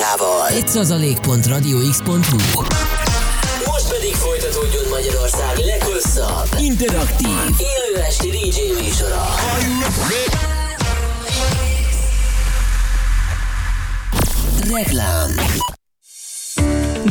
muzsikával. 0.00 0.48
Egy 0.48 0.68
százalék.radiox.hu 0.68 2.62
Most 3.66 3.88
pedig 3.88 4.14
folytatódjon 4.14 4.84
Magyarország 4.90 5.56
leghosszabb, 5.56 6.48
interaktív, 6.60 7.28
élő 7.58 8.02
esti 8.06 8.28
DJ 8.28 8.82
műsora. 8.82 9.24
Reklám 14.74 15.30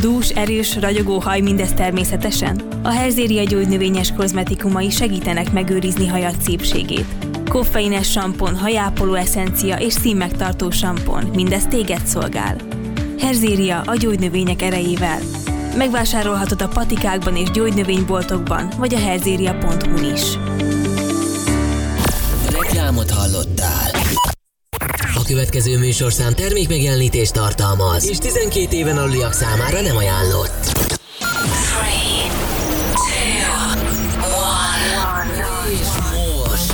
Dús, 0.01 0.29
erős, 0.29 0.75
ragyogó 0.75 1.19
haj 1.19 1.39
mindez 1.39 1.73
természetesen? 1.73 2.61
A 2.83 2.89
Herzéria 2.89 3.43
gyógynövényes 3.43 4.13
kozmetikumai 4.13 4.89
segítenek 4.89 5.51
megőrizni 5.51 6.07
hajad 6.07 6.35
szépségét. 6.41 7.05
Koffeines 7.49 8.11
sampon, 8.11 8.57
hajápoló 8.57 9.13
eszencia 9.13 9.75
és 9.75 9.93
színmegtartó 9.93 10.69
sampon, 10.69 11.23
mindez 11.33 11.65
téged 11.69 12.05
szolgál. 12.05 12.78
Herzéria 13.19 13.81
a 13.81 13.95
gyógynövények 13.95 14.61
erejével. 14.61 15.19
Megvásárolhatod 15.75 16.61
a 16.61 16.67
patikákban 16.67 17.35
és 17.35 17.51
gyógynövényboltokban, 17.51 18.71
vagy 18.77 18.93
a 18.93 18.97
herzéria.hu 18.97 20.11
is. 20.13 20.21
Reklámot 22.49 23.09
hallottál. 23.09 23.91
A 25.15 25.23
következő 25.27 25.77
műsorszám 25.77 26.33
termékmegjelenítést 26.33 27.33
tartalmaz, 27.33 28.07
és 28.09 28.17
12 28.17 28.75
éven 28.75 28.97
aluliak 28.97 29.33
számára 29.33 29.81
nem 29.81 29.97
ajánlott. 29.97 30.77
És 35.69 35.87
most 36.47 36.73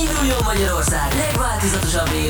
induljon 0.00 0.38
Magyarország 0.44 1.14
legváltozatosabb 1.14 2.10
élő 2.14 2.29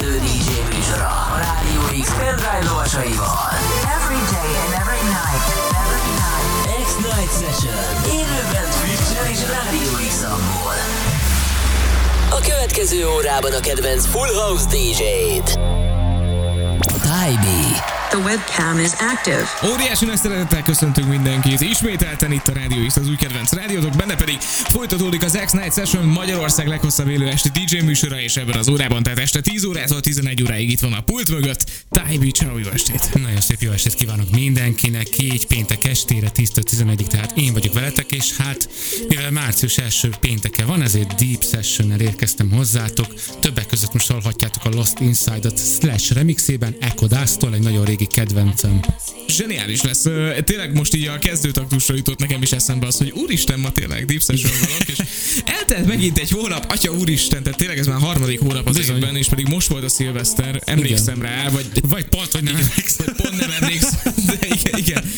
Every 2.60 4.20
day 4.37 4.50
and 4.62 4.73
every 4.80 5.02
night. 5.18 5.45
Every 5.82 6.09
night. 6.20 6.46
X-Night 6.84 7.30
Session. 7.30 7.74
Élőben 8.04 8.71
Twitch-en 8.80 9.26
és 9.30 9.40
Rádió 9.40 9.90
A 12.30 12.40
következő 12.40 13.09
órában 13.09 13.52
a 13.52 13.60
kedvenc 13.60 14.07
Full 14.07 14.34
House 14.34 14.65
DJ-t. 14.66 15.90
Tybee. 17.10 18.00
The 18.10 18.18
webcam 18.18 18.78
is 18.78 18.90
active. 18.92 19.44
Óriási 19.72 20.04
nagy 20.04 20.16
szeretettel 20.16 20.62
köszöntünk 20.62 21.08
mindenkit. 21.08 21.60
Ismételten 21.60 22.32
itt 22.32 22.48
a 22.48 22.52
Rádió 22.52 22.86
X, 22.86 22.96
az 22.96 23.08
új 23.08 23.16
kedvenc 23.16 23.52
rádiótok, 23.52 23.96
benne 23.96 24.14
pedig 24.14 24.38
folytatódik 24.40 25.24
az 25.24 25.38
X-Night 25.44 25.74
Session 25.74 26.06
Magyarország 26.06 26.66
leghosszabb 26.66 27.08
élő 27.08 27.28
esti 27.28 27.48
DJ 27.48 27.78
műsora, 27.78 28.20
és 28.20 28.36
ebben 28.36 28.58
az 28.58 28.68
órában, 28.68 29.02
tehát 29.02 29.18
este 29.18 29.40
10 29.40 29.64
órától 29.64 30.00
11 30.00 30.42
óráig 30.42 30.70
itt 30.70 30.80
van 30.80 30.92
a 30.92 31.00
pult 31.00 31.30
mögött. 31.30 31.70
Tájbi, 31.90 32.30
ciao, 32.30 32.58
jó 32.58 32.68
estét! 32.68 33.14
Nagyon 33.14 33.40
szép 33.40 33.60
jó 33.60 33.70
estét 33.70 33.94
kívánok 33.94 34.30
mindenkinek, 34.30 35.18
így 35.18 35.46
péntek 35.46 35.84
estére, 35.84 36.30
10-11-ig, 36.36 37.06
tehát 37.06 37.32
én 37.36 37.52
vagyok 37.52 37.74
veletek, 37.74 38.12
és 38.12 38.36
hát 38.36 38.68
mivel 39.08 39.30
március 39.30 39.78
első 39.78 40.10
pénteke 40.20 40.64
van, 40.64 40.82
ezért 40.82 41.14
Deep 41.14 41.44
Session-nel 41.44 42.00
érkeztem 42.00 42.50
hozzátok. 42.50 43.14
Többek 43.40 43.66
között 43.66 43.92
most 43.92 44.10
hallhatjátok 44.10 44.64
a 44.64 44.68
Lost 44.68 45.00
Inside-ot 45.00 45.58
Slash 45.58 46.12
remixében, 46.12 46.76
Echo 46.80 46.99
Dust-tól, 47.06 47.54
egy 47.54 47.62
nagyon 47.62 47.84
régi 47.84 48.06
kedvencem. 48.06 48.80
Zseniális 49.29 49.82
lesz. 49.82 50.02
Tényleg 50.45 50.74
most 50.74 50.95
így 50.95 51.06
a 51.06 51.18
kezdőtaktusra 51.18 51.95
jutott 51.95 52.18
nekem 52.18 52.43
is 52.43 52.52
eszembe 52.52 52.87
az, 52.87 52.96
hogy 52.96 53.10
úristen, 53.10 53.60
ma 53.60 53.70
tényleg 53.73 54.04
Deep 54.04 54.23
Session 54.23 54.52
vanok, 54.60 54.88
és 54.88 54.98
eltelt 55.45 55.87
megint 55.87 56.18
egy 56.18 56.30
hónap, 56.30 56.65
atya 56.71 56.93
úristen, 56.93 57.43
tehát 57.43 57.59
tényleg 57.59 57.78
ez 57.78 57.87
már 57.87 58.01
harmadik 58.01 58.40
hónap 58.40 58.68
az 58.68 58.76
Bizony. 58.76 58.96
évben, 58.96 59.16
és 59.16 59.28
pedig 59.28 59.46
most 59.46 59.68
volt 59.68 59.84
a 59.84 59.88
szilveszter, 59.88 60.62
emlékszem 60.65 61.23
rá, 61.23 61.48
vagy 61.48 61.66
Vagy 61.88 62.04
pont, 62.04 62.32
hogy 62.32 62.43
nem 62.43 62.56
emlékszem. 62.56 63.06
Vagy 63.06 63.15
pont 63.16 63.40
nem 63.40 63.51
emlékszem, 63.60 64.12
de 64.26 64.38
igen, 64.47 64.78
igen. 64.78 65.09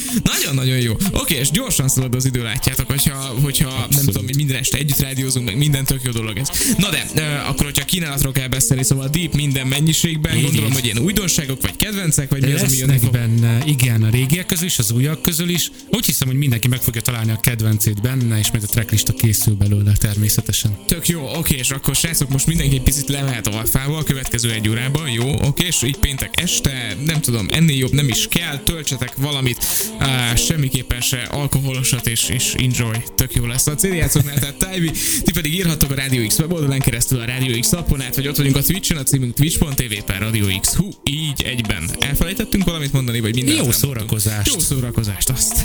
Nagyon-nagyon 0.62 0.98
jó. 1.12 1.20
Oké, 1.20 1.34
és 1.34 1.50
gyorsan 1.50 1.88
szalad 1.88 2.14
az 2.14 2.24
idő, 2.24 2.42
látjátok, 2.42 2.86
hogyha, 2.90 3.14
hogyha 3.42 3.86
nem 3.90 4.04
tudom, 4.04 4.24
minden 4.36 4.56
este 4.56 4.78
együtt 4.78 4.98
rádiózunk, 4.98 5.46
meg 5.46 5.56
minden 5.56 5.84
tök 5.84 6.00
jó 6.02 6.10
dolog 6.10 6.38
ez. 6.38 6.48
Na 6.78 6.90
de, 6.90 7.06
uh, 7.14 7.48
akkor 7.48 7.64
hogyha 7.64 7.84
kínálatról 7.84 8.32
kell 8.32 8.48
beszélni, 8.48 8.82
szóval 8.82 9.08
Deep 9.08 9.34
minden 9.34 9.66
mennyiségben, 9.66 10.36
Így, 10.36 10.42
gondolom, 10.42 10.68
így. 10.68 10.74
hogy 10.74 10.84
ilyen 10.84 10.98
újdonságok, 10.98 11.60
vagy 11.62 11.76
kedvencek, 11.76 12.30
vagy 12.30 12.44
mi 12.44 12.52
az, 12.52 12.82
ami 12.82 12.98
fog. 12.98 13.10
benne, 13.10 13.58
igen, 13.66 14.02
a 14.02 14.10
régiek 14.10 14.46
közül 14.46 14.66
is, 14.66 14.78
az 14.78 14.90
újak 14.90 15.22
közül 15.22 15.48
is. 15.48 15.70
Úgy 15.90 16.06
hiszem, 16.06 16.28
hogy 16.28 16.36
mindenki 16.36 16.68
meg 16.68 16.80
fogja 16.80 17.00
találni 17.00 17.30
a 17.30 17.40
kedvencét 17.40 18.00
benne, 18.00 18.38
és 18.38 18.50
majd 18.50 18.64
a 18.64 18.66
tracklista 18.66 19.12
készül 19.12 19.54
belőle 19.54 19.92
természetesen. 19.98 20.78
Tök 20.86 21.08
jó, 21.08 21.28
oké, 21.36 21.56
és 21.56 21.70
akkor 21.70 21.94
srácok, 21.94 22.28
most 22.28 22.46
mindenki 22.46 22.74
egy 22.74 22.82
picit 22.82 23.08
lemehet 23.08 23.46
alfával 23.46 23.98
a 23.98 24.02
következő 24.02 24.50
egy 24.52 24.68
órában, 24.68 25.10
jó, 25.10 25.34
oké, 25.42 25.66
és 25.66 25.82
így 25.82 25.96
péntek 25.96 26.40
este, 26.40 26.96
nem 27.04 27.20
tudom, 27.20 27.46
ennél 27.50 27.76
jobb 27.76 27.92
nem 27.92 28.08
is 28.08 28.26
kell, 28.28 28.58
töltsetek 28.58 29.14
valamit, 29.16 29.64
á, 29.98 30.34
semmiképpen 30.52 31.00
se 31.00 31.22
alkoholosat, 31.22 32.06
és, 32.06 32.28
és 32.28 32.54
enjoy, 32.54 33.02
tök 33.14 33.34
jó 33.34 33.46
lesz 33.46 33.66
a 33.66 33.74
céljátszóknál, 33.74 34.38
tehát 34.38 34.56
Tyvi, 34.56 34.90
ti 35.22 35.32
pedig 35.32 35.54
írhatok 35.54 35.90
a 35.90 35.94
Radio 35.94 36.26
X 36.26 36.38
weboldalán 36.38 36.78
keresztül 36.78 37.20
a 37.20 37.24
Radio 37.24 37.58
X 37.60 37.72
appon 37.72 38.02
át, 38.02 38.14
vagy 38.14 38.28
ott 38.28 38.36
vagyunk 38.36 38.56
a 38.56 38.62
Twitch-en, 38.62 38.96
a 38.96 39.02
címünk 39.02 39.34
twitch.tv 39.34 39.94
per 40.06 40.20
Radio 40.20 40.46
X, 40.60 40.74
hú, 40.74 40.88
így 41.04 41.42
egyben. 41.42 41.90
Elfelejtettünk 42.00 42.64
valamit 42.64 42.92
mondani, 42.92 43.20
vagy 43.20 43.34
minden? 43.34 43.54
Jó 43.54 43.70
szórakozást. 43.70 44.54
Jó 44.54 44.58
szórakozást, 44.58 45.28
azt. 45.28 45.64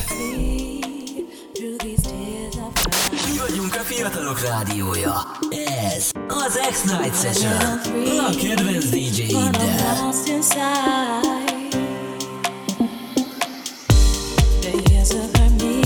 Mi 3.12 3.38
vagyunk 3.48 3.76
a 3.76 3.84
fiatalok 3.84 4.42
rádiója. 4.42 5.14
Ez 5.96 6.12
az 6.28 6.60
X-Night 6.70 7.22
Session. 7.22 7.62
A 8.18 8.36
kedvenc 8.42 8.86
DJ-iddel. 8.86 10.08
Lost 14.98 15.14
inside. 15.14 15.60
The 15.60 15.77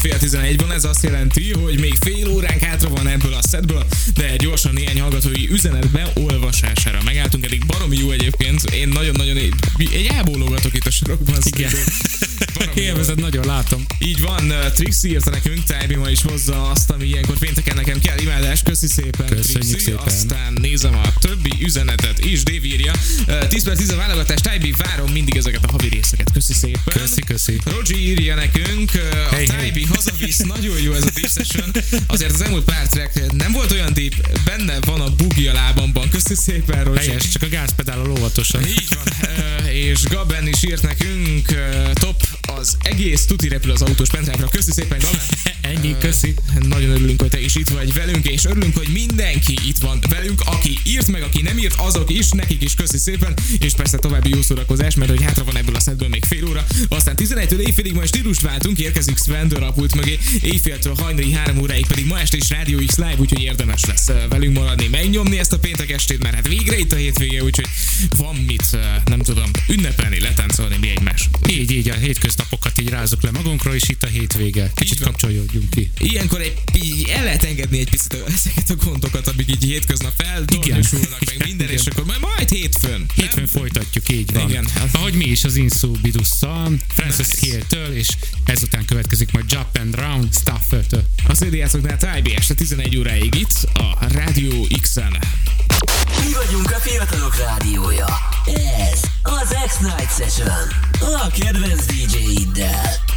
fél 0.00 0.18
11 0.18 0.60
van. 0.60 0.72
Ez 0.72 0.84
azt 0.84 1.02
jelenti, 1.02 1.52
hogy 1.52 1.80
még 1.80 1.94
fél 2.00 2.28
óránk 2.28 2.60
hátra 2.60 2.88
van 2.88 3.08
ebből 3.08 3.34
a 3.34 3.42
szedből, 3.42 3.86
de 4.14 4.36
gyorsan 4.36 4.72
néhány 4.72 5.00
hallgatói 5.00 5.48
üzenetbe 5.50 6.12
olvasására 6.14 6.98
megálltunk. 7.04 7.44
Eddig 7.44 7.66
baromi 7.66 7.96
jó 7.96 8.10
egyébként. 8.10 8.62
Én 8.62 8.88
nagyon-nagyon 8.88 9.36
egy, 9.36 9.54
egy 9.78 10.06
elbólogatok 10.14 10.74
itt 10.74 10.86
a 10.86 10.90
sorokban. 10.90 11.36
Igen. 11.44 11.70
Élvezed, 12.74 13.20
nagyon 13.20 13.46
látom. 13.46 13.84
Így 13.98 14.20
van, 14.20 14.50
uh, 14.50 14.72
Trixie 14.72 15.10
írta 15.10 15.30
nekünk, 15.30 15.64
Tájbi 15.64 15.94
ma 15.94 16.10
is 16.10 16.22
hozza 16.22 16.70
azt, 16.70 16.90
ami 16.90 17.06
ilyenkor 17.06 17.38
pénteken 17.38 17.76
nekem 17.76 18.00
kell. 18.00 18.18
Imádás, 18.18 18.62
köszi 18.62 18.86
szépen, 18.86 19.26
Köszönjük 19.26 19.60
Trixie. 19.60 19.78
szépen. 19.78 20.04
Aztán 20.04 20.52
nézem 20.60 20.94
a 20.94 21.12
többi 21.18 21.50
üzenetet 21.60 22.24
is. 22.24 22.42
Uh, 22.42 22.48
10 23.48 23.64
per 23.64 23.76
10 23.76 23.90
a 23.90 23.96
válogatás, 23.96 24.40
Tájbi, 24.40 24.74
várom 24.76 25.10
mindig 25.10 25.36
ezeket 25.36 25.64
a 25.64 25.70
havi 25.70 25.88
részeket. 25.88 26.32
Köszi 26.32 26.52
szépen. 26.52 26.80
Köszi, 26.84 27.20
köszi. 27.20 27.60
Roger 27.64 27.96
írja 27.96 28.34
nekünk, 28.34 28.90
a 28.94 29.34
Hey, 29.34 29.46
hey. 29.46 29.46
Tájbi 29.46 29.84
hazavisz, 29.84 30.38
nagyon 30.38 30.80
jó 30.80 30.92
ez 30.92 31.02
a 31.02 31.10
deep 31.14 31.30
session. 31.30 31.70
Azért 32.06 32.32
az 32.32 32.40
elmúlt 32.40 32.64
pár 32.64 32.86
track 32.88 33.32
nem 33.32 33.52
volt 33.52 33.72
olyan 33.72 33.92
deep, 33.92 34.40
benne 34.44 34.78
van 34.80 35.00
a 35.00 35.14
bugi 35.14 35.46
a 35.46 35.52
lábamban. 35.52 36.08
Köszi 36.08 36.34
szépen, 36.34 36.84
Roger. 36.84 37.04
Helyes, 37.04 37.28
csak 37.28 37.42
a 37.42 37.48
gázpedálon 37.48 38.10
óvatosan. 38.10 38.66
Így 38.66 38.88
van, 38.88 39.30
és 39.70 40.02
Gaben 40.02 40.46
is 40.46 40.62
írt 40.62 40.82
nekünk, 40.82 41.54
top, 41.92 42.22
az 42.58 42.76
egész 42.82 43.24
tuti 43.24 43.48
repül 43.48 43.70
az 43.70 43.82
autós 43.82 44.08
pentráfra. 44.08 44.48
Köszi 44.48 44.72
szépen, 44.72 44.98
Gaben! 44.98 45.20
Ennyi, 45.74 45.96
köszi. 45.98 46.34
Nagyon 46.68 46.90
örülünk, 46.90 47.20
hogy 47.20 47.30
te 47.30 47.40
is 47.40 47.54
itt 47.54 47.68
vagy 47.68 47.92
velünk, 47.92 48.28
és 48.28 48.44
örülünk, 48.44 48.76
hogy 48.76 48.88
mindenki 48.88 49.58
itt 49.66 49.78
van 49.78 49.98
velünk, 50.08 50.40
aki 50.44 50.78
írt 50.84 51.06
meg, 51.06 51.22
aki 51.22 51.42
nem 51.42 51.58
írt, 51.58 51.74
azok 51.78 52.10
is, 52.10 52.30
nekik 52.30 52.62
is 52.62 52.74
köszi 52.74 52.98
szépen, 52.98 53.34
és 53.58 53.72
persze 53.72 53.98
további 53.98 54.28
jó 54.28 54.42
szórakozás, 54.42 54.94
mert 54.94 55.10
hogy 55.10 55.22
hátra 55.22 55.44
van 55.44 55.56
ebből 55.56 55.74
a 55.74 55.80
szedből 55.80 56.08
még 56.08 56.24
fél 56.24 56.48
óra. 56.48 56.66
Aztán 56.88 57.14
11-től 57.18 57.58
éjfélig 57.58 57.94
majd 57.94 58.08
stílust 58.08 58.40
váltunk, 58.40 58.78
érkezik 58.78 59.18
Svendor 59.18 59.62
a 59.62 59.72
pult 59.72 59.94
mögé, 59.94 60.18
éjféltől 60.42 60.94
hajnali 60.94 61.32
3 61.32 61.58
óráig 61.58 61.86
pedig 61.86 62.06
ma 62.06 62.20
este 62.20 62.36
is 62.36 62.50
Rádió 62.50 62.78
X 62.86 62.96
Live, 62.96 63.16
úgyhogy 63.18 63.42
érdemes 63.42 63.84
lesz 63.84 64.06
velünk 64.28 64.56
maradni, 64.56 64.86
megnyomni 64.86 65.38
ezt 65.38 65.52
a 65.52 65.58
péntek 65.58 65.90
estét, 65.90 66.22
mert 66.22 66.34
hát 66.34 66.48
végre 66.48 66.78
itt 66.78 66.92
a 66.92 66.96
hétvége, 66.96 67.42
úgyhogy 67.42 67.66
van 68.16 68.34
mit, 68.34 68.78
nem 69.04 69.18
tudom, 69.18 69.50
ünnepelni, 69.68 70.20
letáncolni 70.20 70.76
mi 70.80 70.88
egymás. 70.88 71.28
Így, 71.48 71.70
így, 71.70 71.88
a 71.88 71.94
hétköznapokat 72.40 72.80
így 72.80 72.88
rázuk 72.88 73.22
le 73.22 73.30
magunkról, 73.30 73.74
és 73.74 73.88
itt 73.88 74.02
a 74.02 74.06
hétvége. 74.06 74.70
Kicsit 74.74 75.00
kapcsolódjunk 75.00 75.70
ki. 75.70 75.90
Ilyenkor 75.98 76.40
egy, 76.40 76.54
így 76.82 77.08
el 77.08 77.24
lehet 77.24 77.44
engedni 77.44 77.78
egy 77.78 77.90
picit 77.90 78.24
ezeket 78.28 78.70
a 78.70 78.74
gondokat, 78.84 79.28
amik 79.28 79.50
így 79.50 79.64
hétköznap 79.64 80.12
feltornyosulnak, 80.16 81.24
meg 81.24 81.46
minden, 81.46 81.68
és 81.68 81.86
akkor 81.86 82.04
majd, 82.04 82.20
majd 82.20 82.50
hétfőn. 82.50 83.06
Hétfőn 83.14 83.46
folytatjuk, 83.46 84.08
így 84.08 84.32
van. 84.32 84.48
Igen. 84.48 84.68
Ahogy 84.92 85.14
mi 85.14 85.24
is 85.24 85.44
az 85.44 85.56
Insubidusszal, 85.56 86.72
Francis 86.88 87.26
Nice. 87.26 87.46
Hill-től, 87.46 87.96
és 87.96 88.08
ezután 88.44 88.84
következik 88.84 89.32
majd 89.32 89.44
Jump 89.50 89.78
and 89.80 89.94
Round 89.94 90.34
Staffer-től. 90.34 91.04
A 91.26 91.32
CD-játszoknál 91.32 91.96
Tájbi 91.96 92.34
este 92.34 92.54
11 92.54 92.96
óráig 92.96 93.34
itt 93.34 93.68
a 93.74 94.06
Rádió 94.08 94.66
X-en. 94.80 95.18
Mi 96.24 96.32
vagyunk 96.32 96.70
a 96.70 96.78
fiatalok 96.78 97.36
rádiója. 97.36 98.06
Ez 98.92 99.00
az 99.22 99.56
X-Night 99.66 100.16
Session. 100.16 100.68
A 101.00 101.26
kedvenc 101.38 101.84
DJ-iddel. 101.84 103.08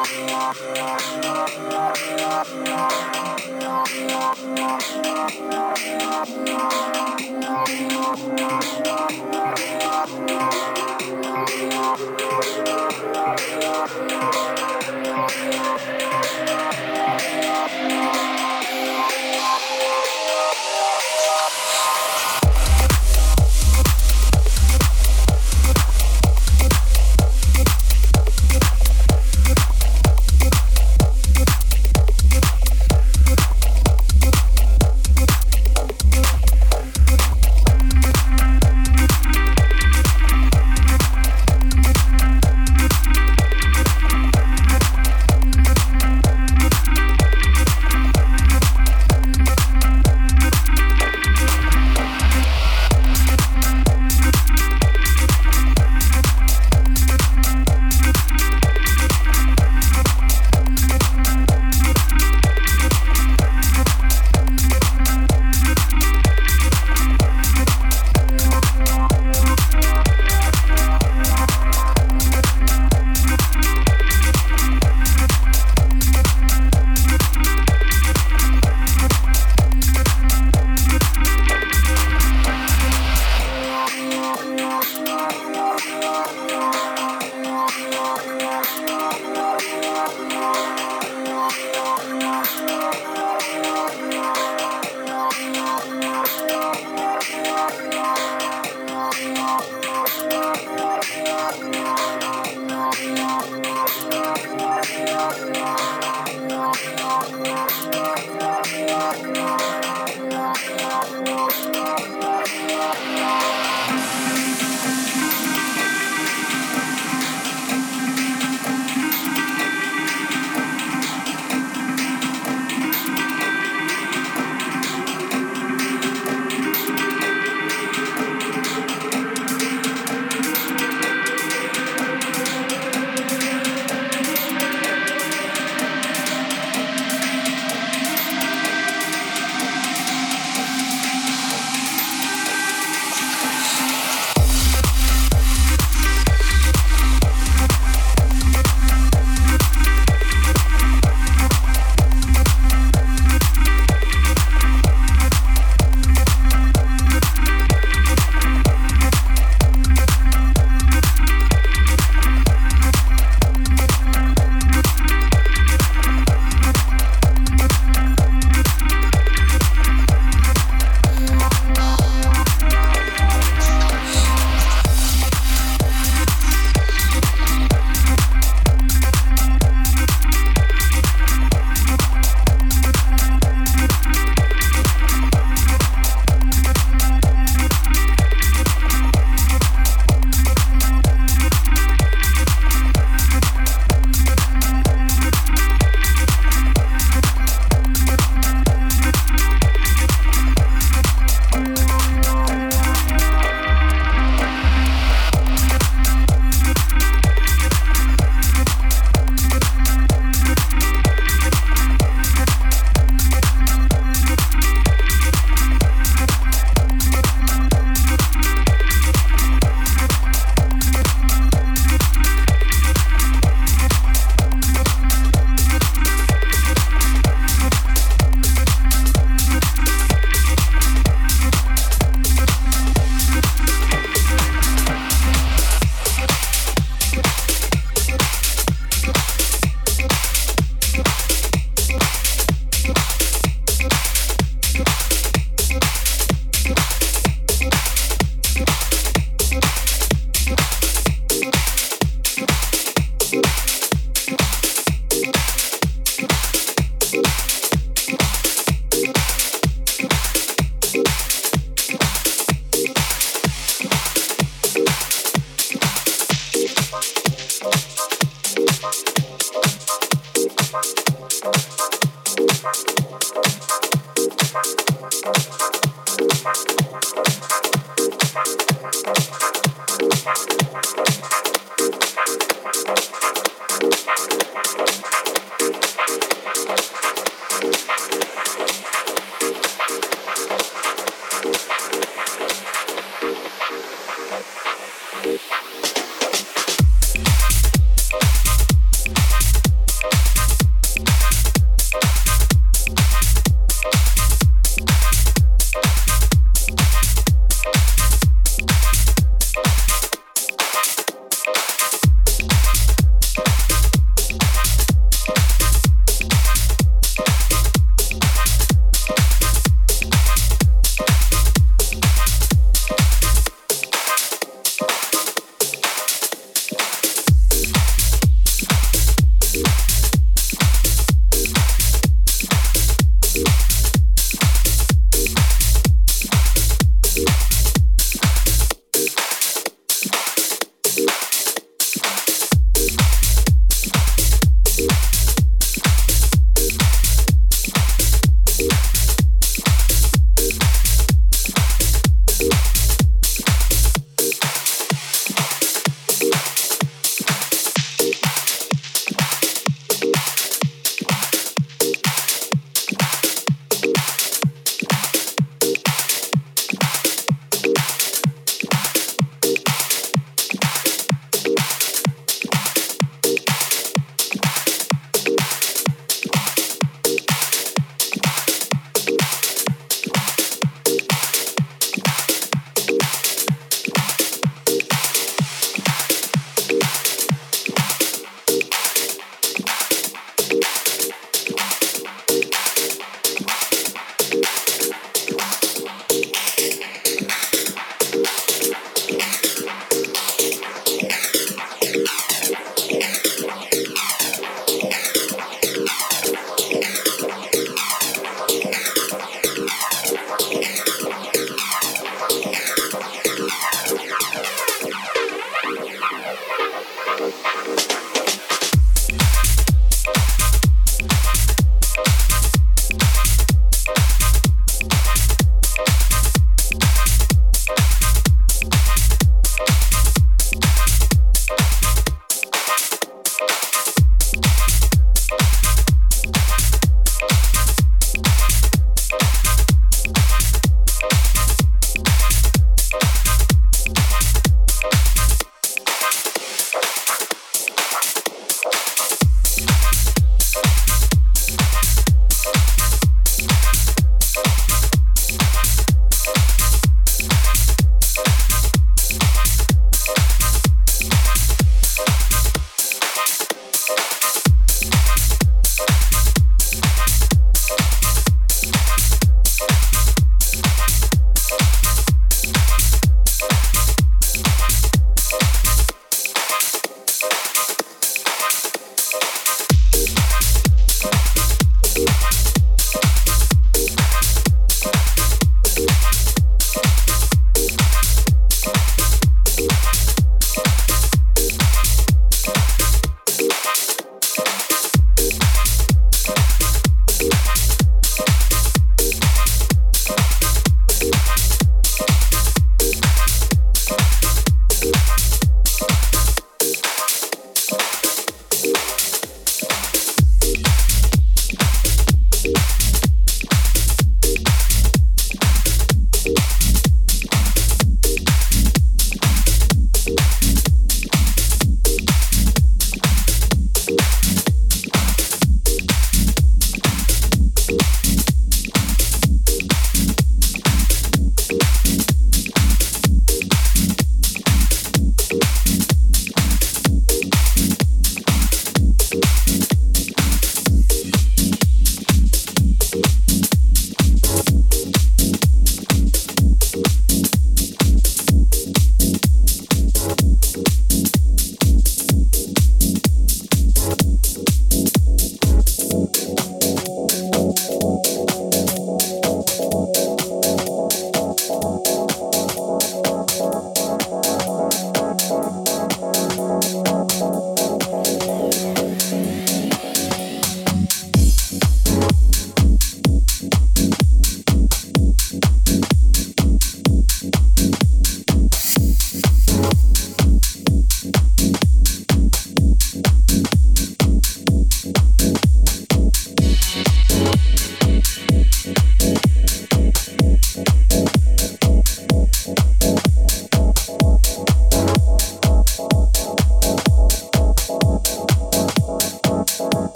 Thank 0.00 0.58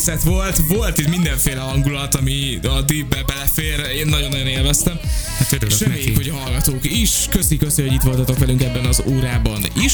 seriszett 0.00 0.32
volt, 0.32 0.60
volt 0.68 0.98
itt 0.98 1.08
mindenféle 1.08 1.60
hangulat, 1.60 2.14
ami 2.14 2.58
a 2.62 2.82
deepbe 2.82 3.22
belefér, 3.26 3.80
én 3.96 4.06
nagyon-nagyon 4.06 4.46
élveztem. 4.46 4.98
Hát 5.38 5.52
örülök 5.52 5.78
reméljük, 5.78 6.16
hogy 6.16 6.28
a 6.28 6.34
hallgatók 6.34 6.84
is. 6.84 7.10
Köszi, 7.30 7.56
köszi, 7.56 7.82
hogy 7.82 7.92
itt 7.92 8.02
voltatok 8.02 8.38
velünk 8.38 8.62
ebben 8.62 8.84
az 8.84 9.02
órában 9.06 9.66
is. 9.82 9.92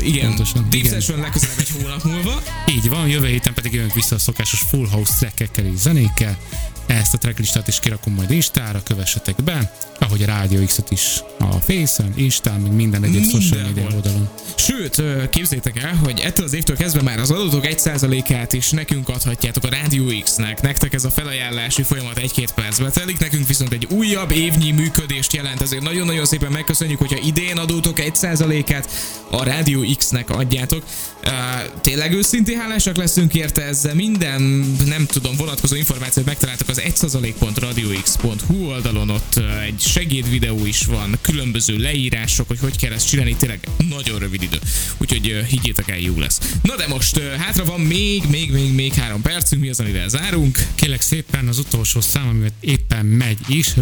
Igen, 0.00 0.26
Pontosan, 0.26 0.66
Deep 0.70 0.84
igen. 0.84 0.92
Session 0.92 1.20
legközelebb 1.20 1.58
egy 1.58 1.70
hónap 1.82 2.04
múlva. 2.04 2.42
Így 2.68 2.88
van, 2.88 3.08
jövő 3.08 3.26
héten 3.26 3.54
pedig 3.54 3.72
jövünk 3.72 3.94
vissza 3.94 4.14
a 4.14 4.18
szokásos 4.18 4.60
full 4.60 4.86
house 4.88 5.12
trackekkel 5.18 5.64
és 5.64 5.78
zenékkel. 5.78 6.38
Ezt 6.86 7.14
a 7.14 7.18
tracklistát 7.18 7.68
is 7.68 7.80
kirakom 7.80 8.14
majd 8.14 8.30
Instára, 8.30 8.82
kövessetek 8.82 9.42
be, 9.44 9.72
ahogy 9.98 10.22
a 10.22 10.26
Rádió 10.26 10.64
X-et 10.64 10.90
is 10.90 11.22
a 11.38 11.60
Face-en, 11.60 12.12
Instán, 12.16 12.60
meg 12.60 12.72
minden 12.72 13.04
egyéb 13.04 13.24
social 13.24 13.62
media 13.62 13.84
oldalon. 13.94 14.28
Sőt, 14.68 15.02
képzétek 15.30 15.82
el, 15.82 15.94
hogy 15.94 16.20
ettől 16.20 16.44
az 16.44 16.54
évtől 16.54 16.76
kezdve 16.76 17.02
már 17.02 17.18
az 17.18 17.30
adatok 17.30 17.64
1%-át 17.66 18.52
is 18.52 18.70
nekünk 18.70 19.08
adhatjátok 19.08 19.64
a 19.64 19.68
Rádió 19.68 20.04
X-nek. 20.22 20.60
Nektek 20.60 20.94
ez 20.94 21.04
a 21.04 21.10
felajánlási 21.10 21.82
folyamat 21.82 22.18
egy-két 22.18 22.52
percbe 22.52 22.90
telik, 22.90 23.18
nekünk 23.18 23.46
viszont 23.46 23.72
egy 23.72 23.86
újabb 23.90 24.30
évnyi 24.30 24.70
működést 24.70 25.32
jelent, 25.32 25.60
ezért 25.60 25.82
nagyon-nagyon 25.82 26.24
szépen 26.24 26.52
megköszönjük, 26.52 26.98
hogyha 26.98 27.18
idén 27.26 27.56
adótok 27.56 27.96
1%-át 28.00 28.90
a 29.30 29.44
Rádió 29.44 29.84
X-nek 29.96 30.30
adjátok. 30.30 30.82
Uh, 31.24 31.32
tényleg 31.80 32.12
őszintén 32.12 32.58
hálásak 32.58 32.96
leszünk 32.96 33.34
érte 33.34 33.62
ezzel 33.62 33.94
minden, 33.94 34.42
nem 34.86 35.06
tudom, 35.06 35.36
vonatkozó 35.36 35.74
információt 35.74 36.26
megtaláltok 36.26 36.68
az 36.68 36.78
az 36.78 37.10
1%.radiox.hu 37.10 38.66
oldalon, 38.66 39.10
ott 39.10 39.40
egy 39.66 39.80
segédvideó 39.80 40.66
is 40.66 40.84
van, 40.84 41.18
különböző 41.20 41.76
leírások, 41.76 42.48
hogy 42.48 42.58
hogy 42.58 42.78
kell 42.78 42.92
ezt 42.92 43.08
csinálni, 43.08 43.36
tényleg 43.36 43.60
nagyon 43.88 44.18
rövid 44.18 44.42
idő. 44.42 44.57
Úgyhogy 44.98 45.30
ö, 45.30 45.42
higgyétek 45.42 45.90
el, 45.90 45.98
jó 45.98 46.18
lesz. 46.18 46.40
Na 46.62 46.76
de 46.76 46.86
most 46.88 47.18
hátra 47.18 47.64
van 47.64 47.80
még, 47.80 48.22
még, 48.28 48.50
még, 48.50 48.74
még 48.74 48.94
három 48.94 49.22
percünk, 49.22 49.62
mi 49.62 49.68
az, 49.68 49.80
amivel 49.80 50.08
zárunk? 50.08 50.66
Kérlek 50.74 51.00
szépen 51.00 51.48
az 51.48 51.58
utolsó 51.58 52.00
szám, 52.00 52.28
amivel 52.28 52.52
éppen 52.60 53.06
megy 53.06 53.38
is, 53.46 53.74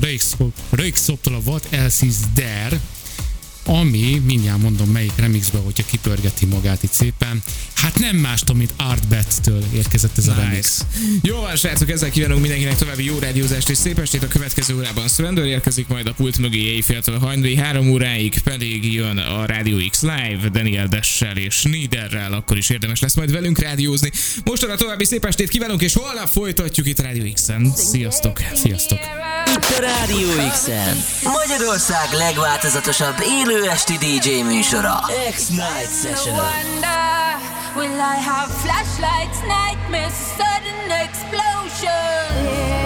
Röjkszoptól 0.71 1.35
a 1.35 1.41
What 1.45 1.67
Else 1.71 2.07
Is 2.07 2.15
There, 2.35 2.81
ami, 3.67 4.23
mindjárt 4.27 4.63
mondom 4.63 4.89
melyik 4.89 5.13
remixbe, 5.17 5.59
hogyha 5.59 5.85
kipörgeti 5.91 6.47
magát 6.47 6.83
itt 6.83 6.93
szépen, 6.93 7.43
hát 7.75 7.99
nem 7.99 8.17
mástól, 8.17 8.57
mint 8.57 8.73
Artbet-től 8.77 9.65
érkezett 9.75 10.19
ez 10.19 10.29
a 10.29 10.35
remix. 10.35 10.55
Nice. 10.55 11.19
Jó 11.23 11.41
van, 11.41 11.57
srácok, 11.57 11.91
ezzel 11.91 12.11
kívánunk 12.11 12.41
mindenkinek 12.41 12.77
további 12.77 13.05
jó 13.05 13.19
rádiózást 13.19 13.69
és 13.69 13.77
szép 13.77 13.99
estét. 13.99 14.23
A 14.23 14.29
következő 14.29 14.77
órában 14.77 15.09
Surrender 15.09 15.45
érkezik, 15.45 15.89
majd 15.89 16.07
a 16.07 16.13
pult 16.13 16.39
mögé 16.39 16.59
éjféltől 16.59 17.19
hajnali 17.19 17.57
három 17.57 17.91
óráig 17.91 18.39
pedig 18.39 18.93
jön 18.93 19.19
a 19.19 19.47
Radio 19.47 19.89
X 19.91 20.03
Live 20.03 20.49
Daniel 20.53 20.87
Dessel 20.87 21.37
és 21.37 21.63
Niederrel, 21.63 22.33
akkor 22.33 22.57
is 22.57 22.71
érdemes 22.71 23.01
lesz 23.01 23.15
majd 23.15 23.33
velünk 23.33 23.59
rádiózni. 23.59 24.11
Mostanra 24.45 24.77
további 24.77 25.05
szép 25.05 25.25
estét 25.25 25.49
kívánunk, 25.49 25.83
és 25.83 25.95
holnap 25.95 26.29
folytatjuk 26.29 26.87
itt 26.87 26.99
a 26.99 27.03
Radio 27.03 27.33
X-en. 27.33 27.73
Sziasztok! 27.77 28.41
Sziasztok! 28.55 28.99
Itt 29.47 29.77
a 29.77 29.81
Rádió 29.81 30.29
X-en. 30.53 30.97
Magyarország 31.23 32.13
legváltozatosabb 32.13 33.15
élő 33.21 33.56
esti 33.65 33.99
DJ 33.99 34.43
műsora. 34.43 35.01
X-Night 35.31 35.91
Session. 35.91 36.35
Will 37.77 38.01
I 38.01 38.17
have 38.31 38.51
flashlights, 38.65 39.39
nightmares, 39.43 40.15
sudden 40.37 40.91
explosion? 41.05 42.37
There's 42.37 42.86